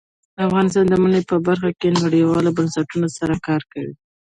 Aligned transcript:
افغانستان 0.45 0.85
د 0.89 0.93
منی 1.01 1.21
په 1.29 1.35
برخه 1.47 1.69
کې 1.79 1.97
نړیوالو 2.03 2.55
بنسټونو 2.57 3.07
سره 3.17 3.35
کار 3.47 3.61
کوي. 3.71 3.93